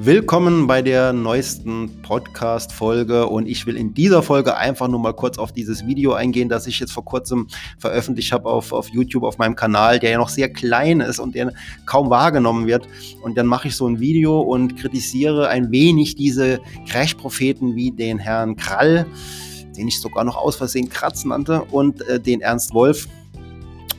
[0.00, 5.38] Willkommen bei der neuesten Podcast-Folge und ich will in dieser Folge einfach nur mal kurz
[5.38, 7.48] auf dieses Video eingehen, das ich jetzt vor kurzem
[7.80, 11.34] veröffentlicht habe auf, auf YouTube, auf meinem Kanal, der ja noch sehr klein ist und
[11.34, 11.52] der
[11.84, 12.86] kaum wahrgenommen wird.
[13.22, 18.20] Und dann mache ich so ein Video und kritisiere ein wenig diese Crash-Propheten wie den
[18.20, 19.04] Herrn Krall,
[19.76, 23.08] den ich sogar noch aus Versehen Kratz nannte, und äh, den Ernst Wolf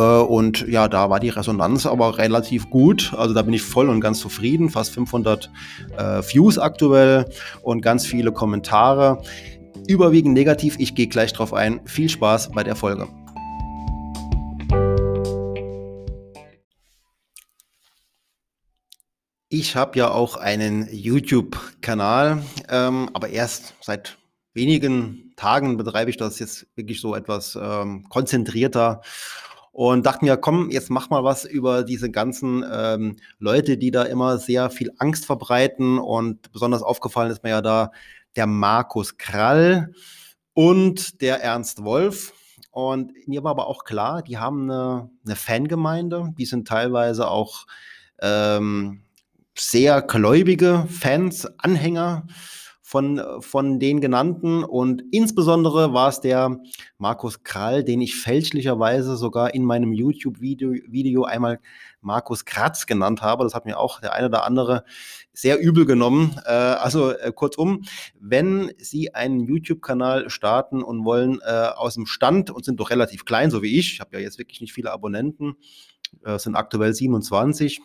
[0.00, 3.12] und ja, da war die Resonanz aber relativ gut.
[3.16, 4.70] Also da bin ich voll und ganz zufrieden.
[4.70, 5.50] Fast 500
[5.96, 7.26] äh, Views aktuell
[7.62, 9.22] und ganz viele Kommentare.
[9.86, 10.76] Überwiegend negativ.
[10.78, 11.80] Ich gehe gleich drauf ein.
[11.84, 13.08] Viel Spaß bei der Folge.
[19.54, 24.16] Ich habe ja auch einen YouTube-Kanal, ähm, aber erst seit
[24.54, 29.02] wenigen Tagen betreibe ich das jetzt wirklich so etwas ähm, konzentrierter
[29.72, 34.02] und dachte mir, komm, jetzt mach mal was über diese ganzen ähm, Leute, die da
[34.04, 35.98] immer sehr viel Angst verbreiten.
[35.98, 37.90] Und besonders aufgefallen ist mir ja da
[38.36, 39.92] der Markus Krall
[40.52, 42.34] und der Ernst Wolf.
[42.70, 47.66] Und mir war aber auch klar, die haben eine, eine Fangemeinde, die sind teilweise auch
[48.20, 49.02] ähm,
[49.56, 52.26] sehr gläubige Fans, Anhänger
[52.92, 54.64] von, von den genannten.
[54.64, 56.58] Und insbesondere war es der
[56.98, 61.58] Markus Krall, den ich fälschlicherweise sogar in meinem YouTube-Video Video einmal
[62.02, 63.44] Markus Kratz genannt habe.
[63.44, 64.84] Das hat mir auch der eine oder andere
[65.32, 66.36] sehr übel genommen.
[66.44, 67.84] Äh, also äh, kurzum,
[68.20, 73.24] wenn Sie einen YouTube-Kanal starten und wollen äh, aus dem Stand und sind doch relativ
[73.24, 75.54] klein, so wie ich, ich habe ja jetzt wirklich nicht viele Abonnenten,
[76.24, 77.80] äh, sind aktuell 27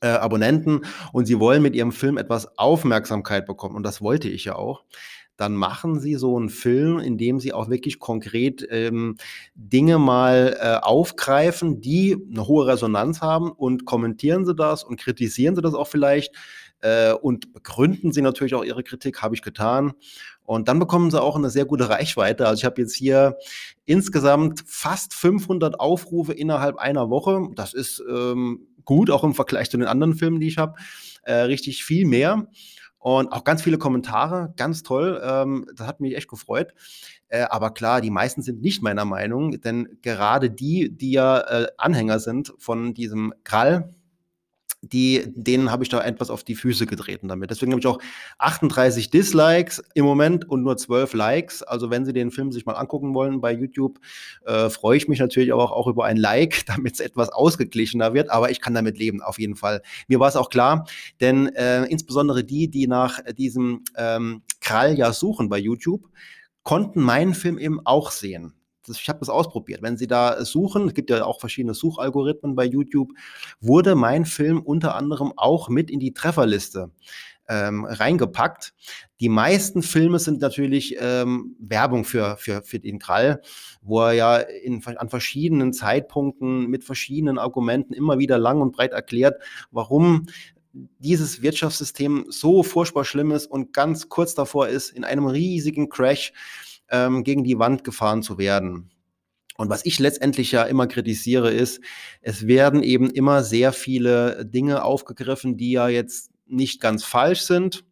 [0.00, 4.44] äh, Abonnenten und sie wollen mit ihrem Film etwas Aufmerksamkeit bekommen, und das wollte ich
[4.44, 4.84] ja auch,
[5.36, 9.16] dann machen sie so einen Film, in dem sie auch wirklich konkret ähm,
[9.54, 15.54] Dinge mal äh, aufgreifen, die eine hohe Resonanz haben und kommentieren sie das und kritisieren
[15.54, 16.34] sie das auch vielleicht
[16.80, 19.92] äh, und begründen sie natürlich auch ihre Kritik, habe ich getan.
[20.44, 22.46] Und dann bekommen sie auch eine sehr gute Reichweite.
[22.46, 23.36] Also ich habe jetzt hier
[23.84, 27.48] insgesamt fast 500 Aufrufe innerhalb einer Woche.
[27.54, 30.74] Das ist ähm, gut, auch im Vergleich zu den anderen Filmen, die ich habe.
[31.22, 32.46] Äh, richtig viel mehr.
[32.98, 35.20] Und auch ganz viele Kommentare, ganz toll.
[35.22, 36.74] Ähm, das hat mich echt gefreut.
[37.28, 41.66] Äh, aber klar, die meisten sind nicht meiner Meinung, denn gerade die, die ja äh,
[41.76, 43.90] Anhänger sind von diesem Krall,
[44.92, 47.50] die, denen habe ich da etwas auf die Füße getreten damit.
[47.50, 47.98] Deswegen habe ich auch
[48.38, 51.62] 38 Dislikes im Moment und nur 12 Likes.
[51.62, 53.98] Also wenn Sie den Film sich mal angucken wollen bei YouTube,
[54.44, 58.30] äh, freue ich mich natürlich auch, auch über ein Like, damit es etwas ausgeglichener wird.
[58.30, 59.82] Aber ich kann damit leben, auf jeden Fall.
[60.08, 60.86] Mir war es auch klar,
[61.20, 66.08] denn äh, insbesondere die, die nach diesem ähm, Krall ja suchen bei YouTube,
[66.62, 68.52] konnten meinen Film eben auch sehen
[68.86, 69.82] das, ich habe das ausprobiert.
[69.82, 73.10] Wenn Sie da suchen, es gibt ja auch verschiedene Suchalgorithmen bei YouTube,
[73.60, 76.90] wurde mein Film unter anderem auch mit in die Trefferliste
[77.48, 78.74] ähm, reingepackt.
[79.20, 83.40] Die meisten Filme sind natürlich ähm, Werbung für, für, für den Krall,
[83.82, 88.92] wo er ja in, an verschiedenen Zeitpunkten mit verschiedenen Argumenten immer wieder lang und breit
[88.92, 90.26] erklärt, warum
[90.98, 96.32] dieses Wirtschaftssystem so furchtbar schlimm ist und ganz kurz davor ist, in einem riesigen Crash
[96.90, 98.90] ähm, gegen die Wand gefahren zu werden.
[99.56, 101.80] Und was ich letztendlich ja immer kritisiere, ist,
[102.20, 107.84] es werden eben immer sehr viele Dinge aufgegriffen, die ja jetzt nicht ganz falsch sind,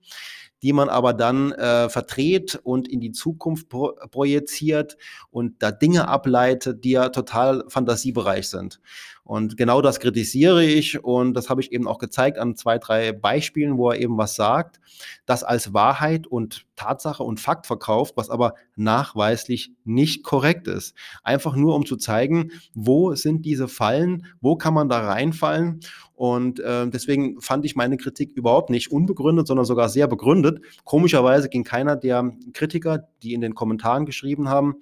[0.62, 4.96] die man aber dann äh, verdreht und in die Zukunft pro projiziert
[5.30, 8.80] und da Dinge ableitet, die ja total fantasiebereich sind.
[9.24, 13.12] Und genau das kritisiere ich und das habe ich eben auch gezeigt an zwei, drei
[13.12, 14.80] Beispielen, wo er eben was sagt,
[15.24, 20.94] das als Wahrheit und Tatsache und Fakt verkauft, was aber nachweislich nicht korrekt ist.
[21.22, 25.80] Einfach nur, um zu zeigen, wo sind diese Fallen, wo kann man da reinfallen.
[26.14, 30.60] Und äh, deswegen fand ich meine Kritik überhaupt nicht unbegründet, sondern sogar sehr begründet.
[30.84, 34.74] Komischerweise ging keiner der Kritiker, die in den Kommentaren geschrieben haben,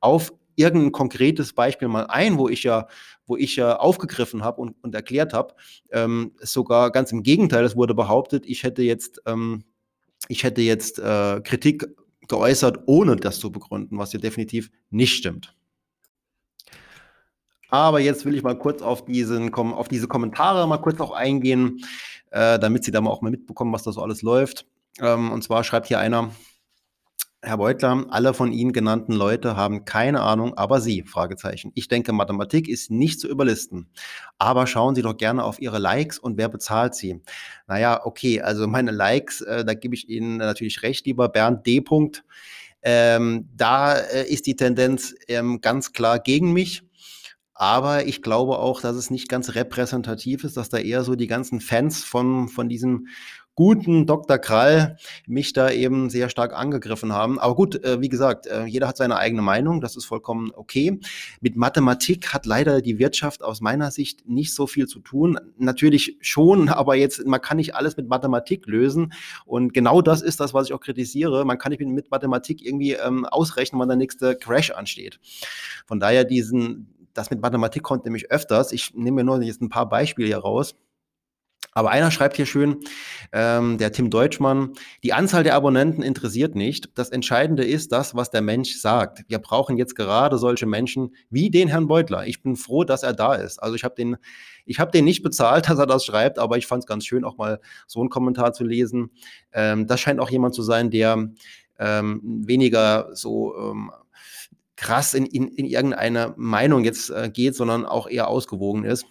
[0.00, 2.88] auf irgendein konkretes Beispiel mal ein, wo ich ja,
[3.26, 5.54] wo ich ja aufgegriffen habe und, und erklärt habe.
[5.90, 9.64] Ähm, sogar ganz im Gegenteil, es wurde behauptet, ich hätte jetzt, ähm,
[10.28, 11.86] ich hätte jetzt äh, Kritik
[12.28, 15.54] geäußert, ohne das zu begründen, was ja definitiv nicht stimmt.
[17.68, 21.84] Aber jetzt will ich mal kurz auf, diesen, auf diese Kommentare mal kurz auch eingehen,
[22.30, 24.66] äh, damit Sie da mal auch mal mitbekommen, was da so alles läuft.
[25.00, 26.30] Ähm, und zwar schreibt hier einer,
[27.46, 31.70] Herr Beutler, alle von Ihnen genannten Leute haben keine Ahnung, aber Sie, Fragezeichen.
[31.76, 33.88] Ich denke, Mathematik ist nicht zu überlisten.
[34.36, 37.22] Aber schauen Sie doch gerne auf Ihre Likes und wer bezahlt sie?
[37.68, 41.84] Naja, okay, also meine Likes, äh, da gebe ich Ihnen natürlich recht, lieber Bernd D.
[42.82, 46.82] Ähm, da äh, ist die Tendenz ähm, ganz klar gegen mich.
[47.54, 51.28] Aber ich glaube auch, dass es nicht ganz repräsentativ ist, dass da eher so die
[51.28, 53.06] ganzen Fans von, von diesem
[53.56, 54.38] guten Dr.
[54.38, 57.38] Krall mich da eben sehr stark angegriffen haben.
[57.38, 61.00] Aber gut, äh, wie gesagt, äh, jeder hat seine eigene Meinung, das ist vollkommen okay.
[61.40, 65.40] Mit Mathematik hat leider die Wirtschaft aus meiner Sicht nicht so viel zu tun.
[65.56, 69.14] Natürlich schon, aber jetzt, man kann nicht alles mit Mathematik lösen.
[69.46, 71.46] Und genau das ist das, was ich auch kritisiere.
[71.46, 75.18] Man kann nicht mit Mathematik irgendwie ähm, ausrechnen, wann der nächste Crash ansteht.
[75.86, 78.70] Von daher diesen, das mit Mathematik kommt nämlich öfters.
[78.72, 80.76] Ich nehme mir nur jetzt ein paar Beispiele hier raus.
[81.76, 82.78] Aber einer schreibt hier schön,
[83.32, 86.88] ähm, der Tim Deutschmann, die Anzahl der Abonnenten interessiert nicht.
[86.94, 89.24] Das Entscheidende ist das, was der Mensch sagt.
[89.28, 92.26] Wir brauchen jetzt gerade solche Menschen wie den Herrn Beutler.
[92.26, 93.62] Ich bin froh, dass er da ist.
[93.62, 94.16] Also ich habe den,
[94.64, 97.24] ich habe den nicht bezahlt, dass er das schreibt, aber ich fand es ganz schön,
[97.24, 99.10] auch mal so einen Kommentar zu lesen.
[99.52, 101.28] Ähm, das scheint auch jemand zu sein, der
[101.78, 103.92] ähm, weniger so ähm,
[104.76, 109.04] krass in, in, in irgendeine Meinung jetzt äh, geht, sondern auch eher ausgewogen ist.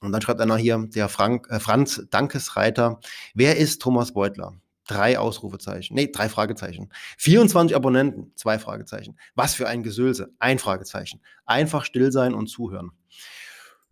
[0.00, 3.00] Und dann schreibt einer hier, der Frank, äh, Franz Dankesreiter,
[3.34, 4.54] wer ist Thomas Beutler?
[4.86, 6.90] Drei Ausrufezeichen, nee, drei Fragezeichen.
[7.16, 9.16] 24 Abonnenten, zwei Fragezeichen.
[9.34, 11.22] Was für ein Gesülse, ein Fragezeichen.
[11.46, 12.90] Einfach still sein und zuhören.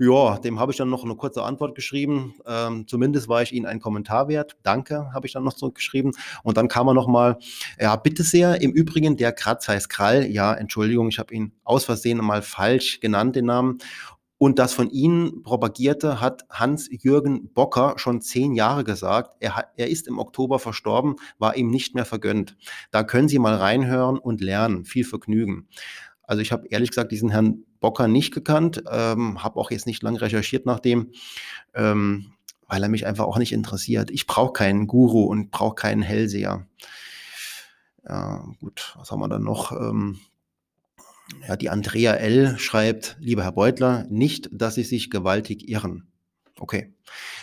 [0.04, 2.34] Ja, dem habe ich dann noch eine kurze Antwort geschrieben.
[2.44, 4.56] Ähm, zumindest war ich Ihnen ein Kommentar wert.
[4.64, 6.12] Danke, habe ich dann noch zurückgeschrieben.
[6.42, 7.38] Und dann kam er nochmal,
[7.78, 8.60] ja, bitte sehr.
[8.62, 10.26] Im Übrigen, der Kratz heißt Krall.
[10.26, 13.78] Ja, Entschuldigung, ich habe ihn aus Versehen mal falsch genannt, den Namen.
[14.42, 19.36] Und das von Ihnen propagierte hat Hans-Jürgen Bocker schon zehn Jahre gesagt.
[19.38, 22.56] Er, er ist im Oktober verstorben, war ihm nicht mehr vergönnt.
[22.90, 24.84] Da können Sie mal reinhören und lernen.
[24.84, 25.68] Viel Vergnügen.
[26.24, 30.02] Also ich habe ehrlich gesagt diesen Herrn Bocker nicht gekannt, ähm, habe auch jetzt nicht
[30.02, 31.12] lange recherchiert nach dem,
[31.72, 32.32] ähm,
[32.66, 34.10] weil er mich einfach auch nicht interessiert.
[34.10, 36.66] Ich brauche keinen Guru und brauche keinen Hellseher.
[38.04, 39.70] Ja, gut, was haben wir dann noch?
[39.70, 40.18] Ähm,
[41.48, 42.58] ja, die Andrea L.
[42.58, 46.11] schreibt, lieber Herr Beutler, nicht, dass Sie sich gewaltig irren.
[46.60, 46.92] Okay.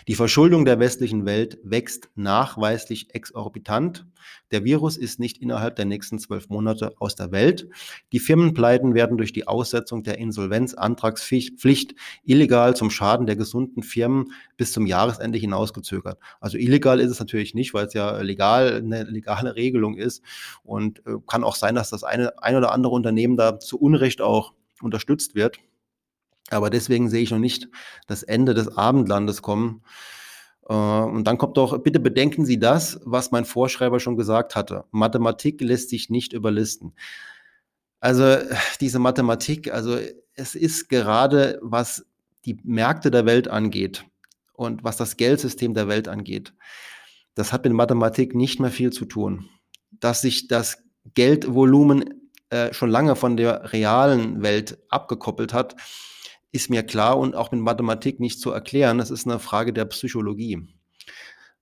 [0.08, 4.06] Die Verschuldung der westlichen Welt wächst nachweislich exorbitant.
[4.52, 7.68] Der Virus ist nicht innerhalb der nächsten zwölf Monate aus der Welt.
[8.12, 14.74] Die Firmenpleiten werden durch die Aussetzung der Insolvenzantragspflicht illegal zum Schaden der gesunden Firmen bis
[14.74, 16.20] zum Jahresende hinausgezögert.
[16.40, 20.24] Also illegal ist es natürlich nicht, weil es ja legal eine legale Regelung ist
[20.64, 24.22] und äh, kann auch sein, dass das eine ein oder andere Unternehmen da zu Unrecht
[24.22, 25.60] auch unterstützt wird.
[26.50, 27.70] Aber deswegen sehe ich noch nicht
[28.08, 29.84] das Ende des Abendlandes kommen.
[30.68, 34.86] Äh, und dann kommt doch, bitte bedenken Sie das, was mein Vorschreiber schon gesagt hatte.
[34.92, 36.94] Mathematik lässt sich nicht überlisten.
[38.00, 38.38] Also
[38.80, 39.98] diese Mathematik, also
[40.34, 42.06] es ist gerade, was
[42.46, 44.06] die Märkte der Welt angeht
[44.54, 46.54] und was das Geldsystem der Welt angeht,
[47.36, 49.50] das hat mit Mathematik nicht mehr viel zu tun.
[49.92, 50.82] Dass sich das
[51.14, 55.76] Geldvolumen äh, schon lange von der realen Welt abgekoppelt hat,
[56.52, 58.98] ist mir klar und auch mit Mathematik nicht zu erklären.
[58.98, 60.68] Das ist eine Frage der Psychologie.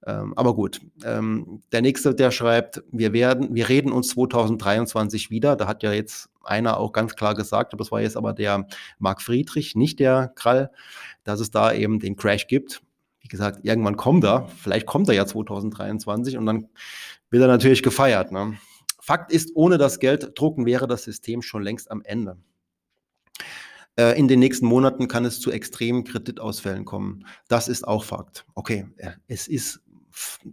[0.06, 5.56] Ähm, aber gut, ähm, der nächste, der schreibt, wir werden, wir reden uns 2023 wieder.
[5.56, 8.68] Da hat ja jetzt einer auch ganz klar gesagt, das war jetzt aber der
[9.00, 10.72] Marc Friedrich, nicht der Krall,
[11.26, 12.82] dass es da eben den Crash gibt.
[13.20, 16.70] Wie gesagt, irgendwann kommt er, vielleicht kommt er ja 2023 und dann
[17.30, 18.32] wird er natürlich gefeiert.
[18.32, 18.58] Ne?
[19.02, 22.38] Fakt ist, ohne das Gelddrucken wäre das System schon längst am Ende.
[23.98, 27.26] Äh, in den nächsten Monaten kann es zu extremen Kreditausfällen kommen.
[27.48, 28.46] Das ist auch Fakt.
[28.56, 28.86] Okay,
[29.28, 29.82] es ist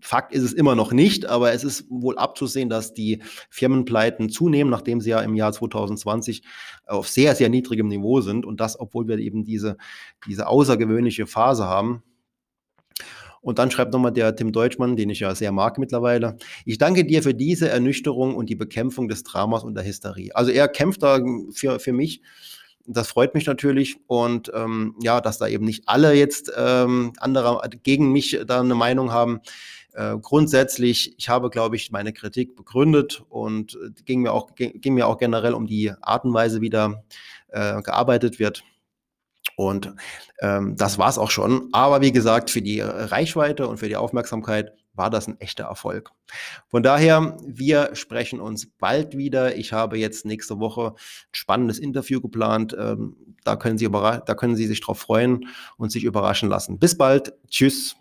[0.02, 4.70] Fakt ist es immer noch nicht, aber es ist wohl abzusehen, dass die Firmenpleiten zunehmen,
[4.70, 6.42] nachdem sie ja im Jahr 2020
[6.86, 9.78] auf sehr, sehr niedrigem Niveau sind und das, obwohl wir eben diese,
[10.26, 12.02] diese außergewöhnliche Phase haben.
[13.40, 16.36] Und dann schreibt nochmal der Tim Deutschmann, den ich ja sehr mag mittlerweile.
[16.66, 20.34] Ich danke dir für diese Ernüchterung und die Bekämpfung des Dramas und der Hysterie.
[20.34, 21.20] Also er kämpft da
[21.54, 22.20] für, für mich
[22.86, 27.60] das freut mich natürlich und ähm, ja, dass da eben nicht alle jetzt ähm, andere
[27.82, 29.40] gegen mich da eine Meinung haben.
[29.94, 34.94] Äh, grundsätzlich, ich habe, glaube ich, meine Kritik begründet und äh, ging mir auch ging
[34.94, 37.02] mir auch generell um die Art und Weise, wie da
[37.48, 38.64] äh, gearbeitet wird.
[39.56, 39.94] Und
[40.40, 41.68] ähm, das war's auch schon.
[41.72, 46.10] Aber wie gesagt, für die Reichweite und für die Aufmerksamkeit war das ein echter Erfolg.
[46.68, 49.56] Von daher, wir sprechen uns bald wieder.
[49.56, 52.76] Ich habe jetzt nächste Woche ein spannendes Interview geplant.
[52.78, 56.78] Ähm, da, können Sie da können Sie sich drauf freuen und sich überraschen lassen.
[56.78, 57.34] Bis bald.
[57.48, 57.96] Tschüss.